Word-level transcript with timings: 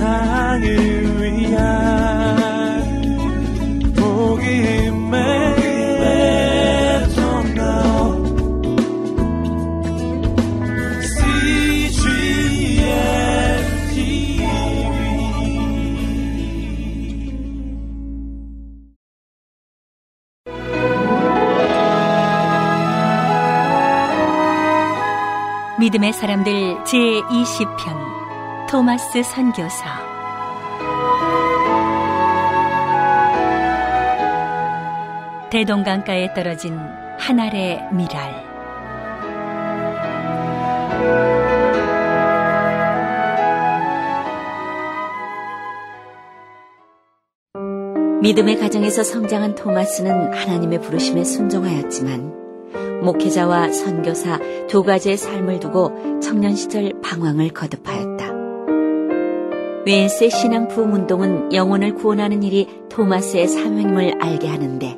세상을 0.00 1.20
위한 1.20 1.60
복음의 3.94 5.20
믿음의 25.78 26.12
사람들 26.12 26.84
제20편 26.84 28.19
토마스 28.70 29.24
선교사 29.24 29.84
대동강가에 35.50 36.32
떨어진 36.34 36.78
하늘의 37.18 37.88
미랄 37.92 38.48
믿음의 48.22 48.60
가정에서 48.60 49.02
성장한 49.02 49.56
토마스는 49.56 50.32
하나님의 50.32 50.80
부르심에 50.80 51.24
순종하였지만 51.24 53.02
목회자와 53.02 53.72
선교사 53.72 54.38
두 54.68 54.84
가지의 54.84 55.16
삶을 55.16 55.58
두고 55.58 56.20
청년 56.20 56.54
시절 56.54 56.92
방황을 57.02 57.48
거듭하였다. 57.48 58.09
웨인스의 59.86 60.30
신앙 60.30 60.68
부흥 60.68 60.92
운동은 60.92 61.54
영혼을 61.54 61.94
구원하는 61.94 62.42
일이 62.42 62.68
토마스의 62.90 63.48
사명임을 63.48 64.22
알게 64.22 64.46
하는데 64.46 64.96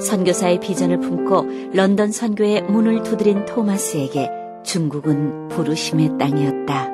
선교사의 0.00 0.60
비전을 0.60 1.00
품고 1.00 1.72
런던 1.74 2.12
선교의 2.12 2.62
문을 2.62 3.02
두드린 3.02 3.44
토마스에게 3.44 4.30
중국은 4.64 5.48
부르심의 5.48 6.16
땅이었다. 6.18 6.90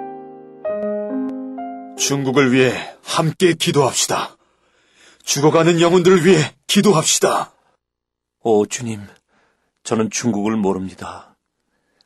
중국을 1.98 2.52
위해 2.52 2.72
함께 3.04 3.52
기도합시다. 3.52 4.36
죽어가는 5.22 5.80
영혼들을 5.80 6.24
위해 6.24 6.40
기도합시다. 6.66 7.52
오 8.42 8.66
주님, 8.66 9.02
저는 9.84 10.08
중국을 10.10 10.56
모릅니다. 10.56 11.36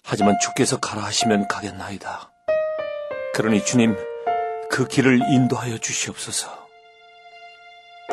하지만 0.02 0.34
주께서 0.42 0.78
가라 0.80 1.02
하시면 1.04 1.46
가겠나이다. 1.48 2.30
그러니 3.34 3.64
주님, 3.64 3.96
그 4.70 4.86
길을 4.86 5.20
인도하여 5.32 5.78
주시옵소서. 5.78 6.64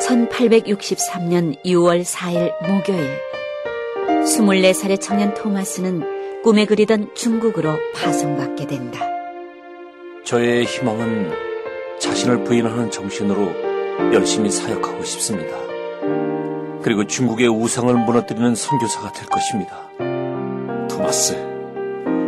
1863년 0.00 1.62
6월 1.64 2.04
4일 2.04 2.52
목요일 2.66 3.20
24살의 4.24 5.00
청년 5.00 5.34
토마스는 5.34 6.42
꿈에 6.42 6.64
그리던 6.64 7.14
중국으로 7.14 7.70
파송받게 7.94 8.66
된다. 8.66 9.06
저의 10.24 10.64
희망은 10.64 11.32
자신을 12.00 12.44
부인하는 12.44 12.90
정신으로 12.90 14.12
열심히 14.14 14.50
사역하고 14.50 15.04
싶습니다. 15.04 15.56
그리고 16.82 17.06
중국의 17.06 17.48
우상을 17.48 17.94
무너뜨리는 17.94 18.54
선교사가 18.54 19.12
될 19.12 19.26
것입니다. 19.26 19.88
토마스, 20.88 21.34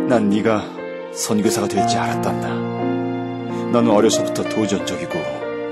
난 0.07 0.29
네가 0.29 0.63
선교사가 1.13 1.67
될지 1.67 1.97
알았단다. 1.97 2.74
너는 3.71 3.91
어려서부터 3.91 4.43
도전적이고 4.43 5.13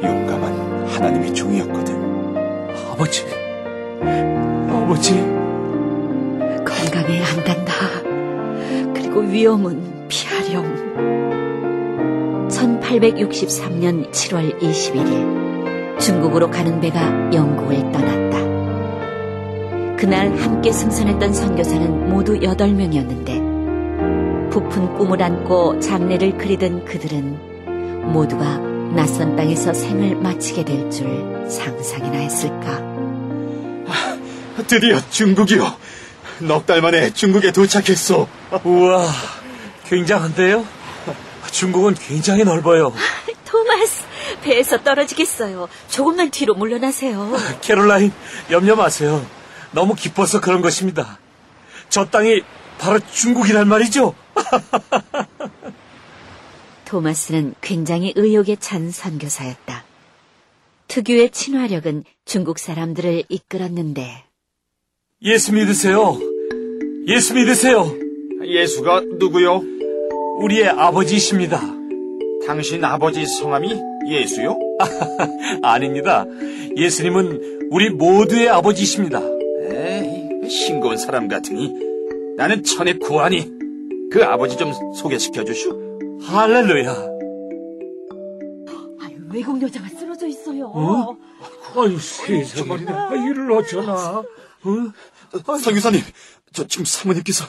용감한 0.03 0.87
하나님의 0.87 1.33
종이었거든. 1.33 1.95
아버지, 2.91 3.25
아버지. 4.69 5.15
건강해야 6.65 7.23
한단다. 7.23 7.73
그리고 8.93 9.21
위험은 9.21 10.07
피하렴. 10.07 10.83
1863년 12.49 14.11
7월 14.11 14.59
21일 14.59 15.99
중국으로 15.99 16.49
가는 16.49 16.79
배가 16.79 17.31
영국을 17.33 17.77
떠났다. 17.91 18.37
그날 19.95 20.35
함께 20.35 20.71
승선했던 20.71 21.33
선교사는 21.33 22.09
모두 22.09 22.39
8명이었는데 22.39 24.51
부푼 24.51 24.93
꿈을 24.95 25.21
안고 25.23 25.79
장례를 25.79 26.37
그리던 26.37 26.85
그들은 26.85 27.52
모두가 28.11 28.57
낯선 28.95 29.35
땅에서 29.35 29.73
생을 29.73 30.15
마치게 30.15 30.65
될 30.65 30.89
줄 30.91 31.07
상상이나 31.49 32.17
했을까. 32.17 32.81
드디어 34.67 34.99
중국이요. 35.09 35.75
넉 36.39 36.65
달 36.65 36.81
만에 36.81 37.11
중국에 37.13 37.51
도착했어. 37.51 38.27
우와, 38.63 39.07
굉장한데요? 39.87 40.65
중국은 41.51 41.93
굉장히 41.95 42.43
넓어요. 42.43 42.93
토마스, 43.45 44.03
배에서 44.43 44.81
떨어지겠어요. 44.83 45.67
조금만 45.89 46.29
뒤로 46.31 46.53
물러나세요. 46.55 47.35
캐롤라인, 47.61 48.11
염려 48.51 48.75
마세요. 48.75 49.25
너무 49.71 49.95
기뻐서 49.95 50.39
그런 50.41 50.61
것입니다. 50.61 51.17
저 51.89 52.05
땅이 52.05 52.41
바로 52.79 52.99
중국이란 53.11 53.67
말이죠? 53.67 54.13
토마스는 56.93 57.55
굉장히 57.59 58.13
의욕에 58.15 58.55
찬 58.59 58.91
선교사였다. 58.91 59.83
특유의 60.87 61.31
친화력은 61.31 62.03
중국 62.23 62.59
사람들을 62.59 63.23
이끌었는데 63.29 64.23
예수 65.23 65.53
믿으세요. 65.53 66.19
예수 67.07 67.33
믿으세요. 67.33 67.91
예수가 68.45 69.05
누구요? 69.17 69.63
우리의 70.37 70.69
아버지이십니다. 70.69 71.59
당신 72.45 72.85
아버지 72.85 73.25
성함이 73.25 73.73
예수요? 74.07 74.59
아닙니다. 75.63 76.25
예수님은 76.77 77.69
우리 77.71 77.89
모두의 77.89 78.49
아버지이십니다. 78.49 79.19
에이, 79.71 80.47
싱거운 80.47 80.97
사람 80.97 81.27
같으니 81.27 81.73
나는 82.37 82.61
천의 82.61 82.99
구하니 82.99 83.49
그 84.11 84.23
아버지 84.23 84.57
좀 84.57 84.71
소개시켜 84.93 85.43
주슈. 85.43 85.92
할렐루야. 86.21 86.91
아유, 89.01 89.17
외국 89.31 89.61
여자가 89.61 89.87
쓰러져 89.89 90.27
있어요. 90.27 90.67
어? 90.67 91.17
아유, 91.75 91.99
세상에. 91.99 92.85
아, 92.87 93.13
일을 93.15 93.51
어쩌나. 93.51 94.19
어? 94.19 94.25
성교사님, 95.59 96.01
저 96.53 96.67
지금 96.67 96.85
사모님께서 96.85 97.45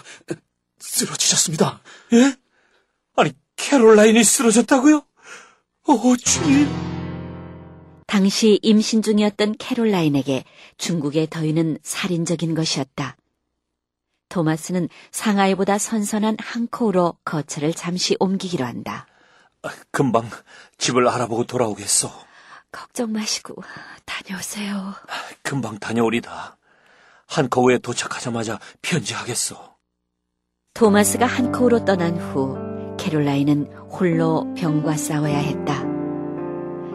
쓰러지셨습니다. 0.78 1.80
예? 2.14 2.34
아니, 3.16 3.32
캐롤라인이 3.56 4.22
쓰러졌다고요? 4.24 5.04
어, 5.86 6.16
주님. 6.16 6.68
당시 8.06 8.58
임신 8.62 9.02
중이었던 9.02 9.56
캐롤라인에게 9.58 10.44
중국의 10.78 11.28
더위는 11.30 11.78
살인적인 11.82 12.54
것이었다. 12.54 13.16
토마스는 14.28 14.88
상하이보다 15.10 15.78
선선한 15.78 16.36
항코우로 16.40 17.18
거처를 17.24 17.72
잠시 17.74 18.16
옮기기로 18.18 18.64
한다. 18.64 19.06
아, 19.62 19.70
금방 19.90 20.28
집을 20.78 21.08
알아보고 21.08 21.44
돌아오겠소. 21.44 22.10
걱정 22.72 23.12
마시고 23.12 23.62
다녀오세요. 24.04 24.94
금방 25.42 25.78
다녀오리다. 25.78 26.56
한커우에 27.28 27.78
도착하자마자 27.78 28.58
편지하겠소. 28.82 29.56
토마스가 30.74 31.24
한코우로 31.26 31.84
떠난 31.84 32.18
후 32.18 32.58
캐롤라인은 32.98 33.72
홀로 33.90 34.52
병과 34.54 34.96
싸워야 34.96 35.38
했다. 35.38 35.82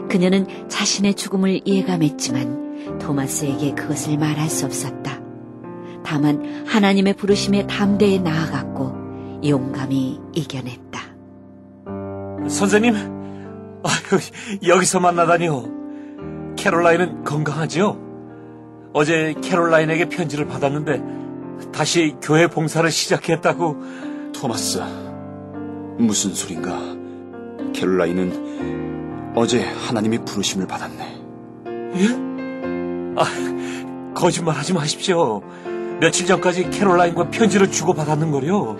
그녀는 0.09 0.67
자신의 0.69 1.13
죽음을 1.15 1.65
예감했지만 1.65 2.97
토마스에게 2.99 3.73
그것을 3.75 4.17
말할 4.17 4.49
수 4.49 4.65
없었다. 4.65 5.18
다만 6.09 6.65
하나님의 6.65 7.13
부르심에 7.13 7.67
담대히 7.67 8.19
나아갔고 8.19 9.41
용감히 9.45 10.19
이겨냈다. 10.33 10.99
선생님, 12.49 12.95
아유, 12.95 14.19
여기서 14.67 15.01
만나다니요. 15.01 16.55
캐롤라인은 16.57 17.25
건강하지요? 17.25 18.89
어제 18.91 19.35
캐롤라인에게 19.39 20.09
편지를 20.09 20.47
받았는데 20.47 21.69
다시 21.71 22.15
교회 22.23 22.47
봉사를 22.47 22.89
시작했다고. 22.89 23.77
토마스, 24.33 24.81
무슨 25.99 26.33
소린가? 26.33 27.71
캐롤라인은 27.73 29.33
어제 29.35 29.63
하나님의 29.63 30.25
부르심을 30.25 30.65
받았네. 30.65 31.21
예? 31.97 32.07
아, 33.15 33.25
거짓말 34.15 34.55
하지 34.55 34.73
마십시오. 34.73 35.43
며칠 35.99 36.25
전까지 36.25 36.69
캐롤라인과 36.69 37.29
편지를 37.29 37.69
주고받았는 37.69 38.31
거요. 38.31 38.77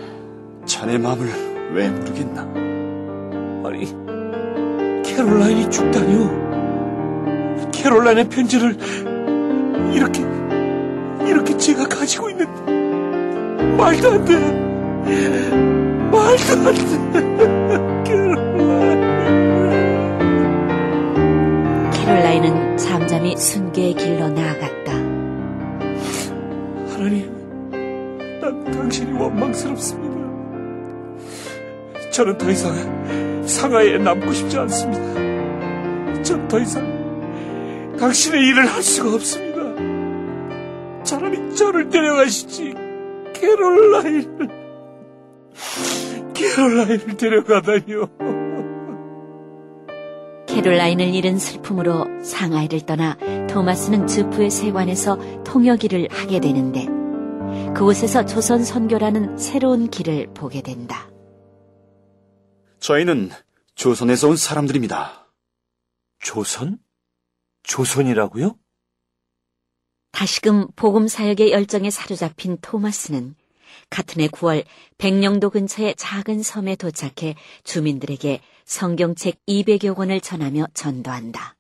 자네 0.66 0.98
마음을 0.98 1.28
왜 1.74 1.90
모르겠나? 1.90 2.42
아니, 3.66 3.86
캐롤라인이 5.04 5.70
죽다니요. 5.70 6.50
캐롤라인의 7.74 8.30
편지를 8.30 8.78
이렇게, 9.94 10.22
이렇게 11.28 11.58
제가 11.58 11.88
가지고 11.90 12.30
있는, 12.30 12.48
말도 13.76 14.12
안 14.12 14.26
돼. 14.26 14.40
말도 16.10 16.54
안 16.54 16.74
돼. 16.74 18.10
캐롤라인. 18.10 19.00
캐롤라인은 21.92 22.78
잠잠히 22.78 23.36
순계의 23.36 23.94
길로 23.96 24.30
나아갔다. 24.30 25.09
하나님, 27.00 27.72
난 28.42 28.72
당신이 28.72 29.18
원망스럽습니다. 29.18 30.20
저는 32.12 32.38
더 32.38 32.50
이상 32.52 33.48
상하에 33.48 33.98
남고 34.00 34.34
싶지 34.34 34.58
않습니다. 34.58 36.24
전더 36.24 36.60
이상 36.60 37.96
당신의 37.98 38.42
일을 38.50 38.66
할 38.66 38.84
수가 38.84 39.16
없습니다. 39.16 39.60
차라리 41.04 41.56
저를 41.56 41.88
데려가시지, 41.88 42.74
캐롤라인을. 43.34 44.50
캐롤라인을 46.34 47.18
데려가다니요. 47.18 48.10
캐롤라인을 50.48 51.16
잃은 51.16 51.38
슬픔으로 51.38 52.24
상하이를 52.24 52.82
떠나 52.82 53.16
토마스는 53.52 54.08
주프의 54.08 54.52
세관에서 54.52 55.44
통역 55.44 55.84
일을 55.84 56.08
하게 56.12 56.40
되는데 56.40 56.86
그곳에서 57.74 58.26
조선 58.26 58.64
선교라는 58.64 59.38
새로운 59.38 59.90
길을 59.90 60.34
보게 60.34 60.62
된다. 60.62 61.10
저희는 62.80 63.30
조선에서 63.76 64.30
온 64.30 64.38
사람들입니다. 64.38 65.34
조선? 66.20 66.80
조선이라고요? 67.64 68.56
다시금 70.12 70.68
복음 70.76 71.08
사역의 71.08 71.52
열정에 71.52 71.90
사로잡힌 71.90 72.58
토마스는 72.62 73.36
같은 73.90 74.22
해 74.22 74.28
9월 74.28 74.66
백령도 74.98 75.50
근처의 75.52 75.96
작은 75.96 76.44
섬에 76.44 76.76
도착해 76.76 77.36
주민들에게 77.64 78.42
성경책 78.66 79.40
200여 79.48 79.96
권을 79.96 80.22
전하며 80.22 80.68
전도한다. 80.74 81.59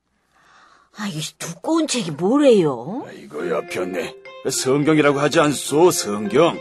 아, 0.98 1.08
이 1.08 1.22
두꺼운 1.38 1.88
책이 1.88 2.12
뭐래요? 2.12 3.06
이거야 3.16 3.62
변네. 3.68 4.14
성경이라고 4.50 5.20
하지 5.20 5.40
않소 5.40 5.92
성경. 5.92 6.60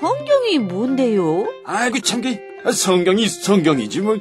성경이 0.00 0.58
뭔데요? 0.60 1.46
아이고 1.64 2.00
참그 2.00 2.72
성경이 2.72 3.26
성경이지 3.28 4.00
뭐. 4.00 4.18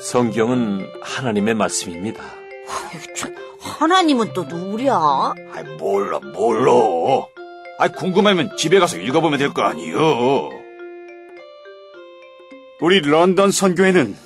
성경은 0.00 0.86
하나님의 1.02 1.54
말씀입니다. 1.54 2.22
아이고, 2.22 3.14
참, 3.14 3.34
하나님은 3.60 4.32
또 4.32 4.44
누구랴? 4.44 4.94
아 4.94 5.62
몰라 5.78 6.18
몰라. 6.20 6.72
아 7.78 7.88
궁금하면 7.88 8.56
집에 8.56 8.78
가서 8.78 8.98
읽어보면 8.98 9.38
될 9.38 9.52
거 9.52 9.62
아니요. 9.62 10.50
우리 12.80 13.00
런던 13.00 13.50
선교회는 13.50 14.16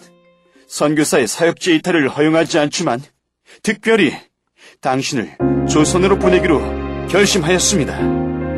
선교사의 0.66 1.26
사역지 1.26 1.76
이탈을 1.76 2.08
허용하지 2.08 2.58
않지만 2.58 3.00
특별히 3.62 4.12
당신을 4.90 5.36
조선으로 5.68 6.18
보내기로 6.18 7.06
결심하였습니다. 7.08 7.94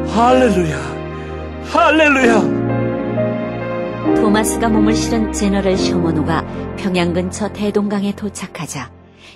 할렐루야! 0.08 0.78
할렐루야! 1.72 2.40
토마스가 4.16 4.68
몸을 4.68 4.94
실은 4.94 5.32
제너럴 5.32 5.76
쇼모노가 5.76 6.76
평양 6.76 7.12
근처 7.12 7.48
대동강에 7.52 8.14
도착하자 8.14 8.92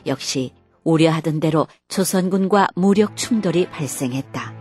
역시 0.06 0.52
우려하던 0.84 1.40
대로 1.40 1.66
조선군과 1.88 2.68
무력 2.76 3.16
충돌이 3.16 3.66
발생했다. 3.70 4.54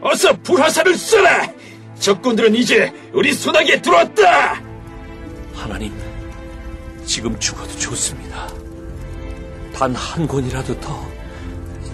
어서 0.00 0.32
불화살을 0.42 0.94
쏘라! 0.94 1.52
적군들은 1.98 2.54
이제 2.54 2.90
우리 3.12 3.34
소나기에 3.34 3.82
들어왔다! 3.82 4.62
하나님, 5.54 5.92
지금 7.04 7.38
죽어도 7.38 7.68
좋습니다. 7.78 8.48
단 9.74 9.94
한 9.94 10.26
권이라도 10.26 10.80
더 10.80 10.98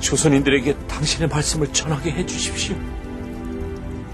조선인들에게 0.01 0.77
당신의 0.87 1.29
말씀을 1.29 1.73
전하게 1.73 2.13
해주십시오. 2.13 2.77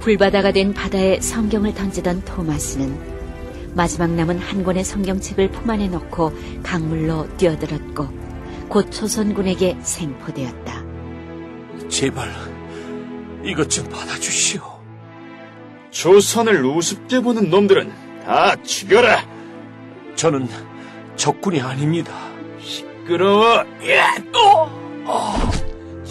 불바다가 0.00 0.52
된 0.52 0.74
바다에 0.74 1.20
성경을 1.20 1.74
던지던 1.74 2.24
토마스는 2.24 3.74
마지막 3.74 4.10
남은 4.10 4.38
한 4.38 4.62
권의 4.62 4.84
성경책을 4.84 5.50
품 5.50 5.70
안에 5.70 5.88
넣고 5.88 6.32
강물로 6.62 7.36
뛰어들었고 7.36 8.08
곧 8.68 8.90
조선군에게 8.90 9.78
생포되었다. 9.80 10.84
제발 11.88 12.30
이것 13.44 13.68
좀 13.68 13.88
받아주시오. 13.88 14.62
조선을 15.90 16.64
우습게 16.64 17.20
보는 17.20 17.50
놈들은 17.50 17.92
다 18.24 18.56
죽여라! 18.62 19.24
저는 20.16 20.48
적군이 21.16 21.60
아닙니다. 21.60 22.12
끌어워! 23.06 23.58
야! 23.88 24.14
또! 24.32 24.40
어. 25.06 25.53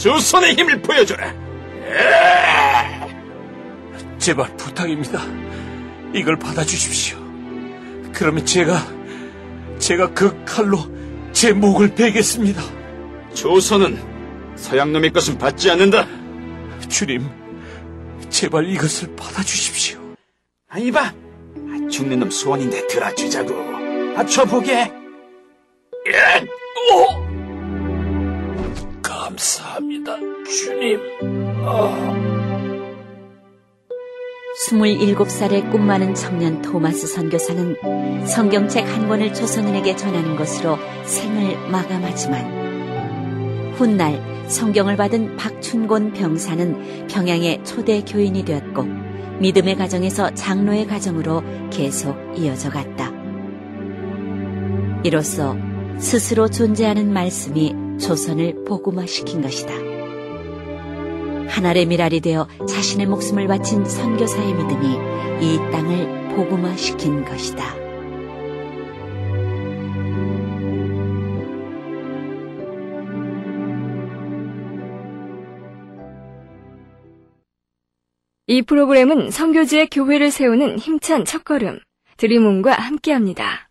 조선의 0.03 0.55
힘을 0.55 0.81
보여줘라! 0.81 1.27
야! 1.27 3.07
제발 4.17 4.53
부탁입니다. 4.57 5.21
이걸 6.13 6.37
받아주십시오. 6.37 7.17
그러면 8.11 8.45
제가 8.45 8.85
제가 9.79 10.13
그 10.13 10.43
칼로 10.43 10.79
제 11.31 11.53
목을 11.53 11.95
베겠습니다. 11.95 12.61
조선은 13.33 14.57
서양놈의 14.57 15.13
것은 15.13 15.37
받지 15.37 15.71
않는다! 15.71 16.05
주님, 16.89 17.25
제발 18.29 18.67
이것을 18.67 19.15
받아주십시오. 19.15 20.01
아, 20.67 20.79
이봐! 20.79 20.99
아, 20.99 21.13
죽는 21.89 22.19
놈 22.19 22.29
소원인데 22.29 22.87
들어주자고. 22.87 23.53
아, 24.17 24.25
줘보게! 24.25 24.81
야! 24.81 24.91
또! 26.89 27.23
감사 29.01 29.62
합니다, 30.03 30.17
주님. 30.45 30.99
27살의 34.69 35.71
꿈 35.71 35.85
많은 35.85 36.13
청년 36.13 36.61
토마스 36.61 37.07
선교사는 37.07 38.25
성경책 38.25 38.85
한 38.85 39.07
권을 39.07 39.33
조선인에게 39.33 39.95
전하는 39.95 40.35
것으로 40.35 40.77
생을 41.05 41.69
마감하지만 41.69 43.73
훗날 43.75 44.21
성경을 44.47 44.97
받은 44.97 45.37
박춘곤 45.37 46.13
병사는 46.13 47.07
평양의 47.07 47.63
초대 47.63 48.01
교인이 48.01 48.45
되었고 48.45 48.83
믿음의 49.39 49.75
가정에서 49.75 50.33
장로의 50.33 50.87
가정으로 50.87 51.43
계속 51.71 52.15
이어져 52.37 52.69
갔다. 52.69 53.11
이로써 55.03 55.57
스스로 55.97 56.47
존재하는 56.47 57.11
말씀이 57.11 57.75
조선을 57.99 58.63
복음화시킨 58.65 59.41
것이다. 59.41 59.92
하늘의 61.53 61.85
미랄이 61.85 62.19
되어 62.21 62.47
자신의 62.67 63.05
목숨을 63.05 63.47
바친 63.47 63.85
선교사의 63.85 64.53
믿음이 64.55 64.87
이 65.39 65.57
땅을 65.71 66.35
복음화시킨 66.35 67.23
것이다. 67.25 67.63
이 78.47 78.61
프로그램은 78.63 79.29
선교지의 79.29 79.89
교회를 79.91 80.31
세우는 80.31 80.79
힘찬 80.79 81.23
첫걸음, 81.23 81.79
드림온과 82.17 82.73
함께합니다. 82.73 83.69